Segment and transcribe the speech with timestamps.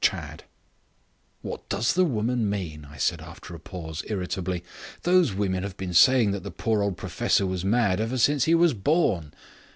[0.03, 0.45] Chadd."
[1.43, 4.63] "What does the woman mean?" I said after a pause, irritably.
[5.03, 8.55] "Those women have been saying that the poor old professor was mad ever since he
[8.55, 9.31] was born."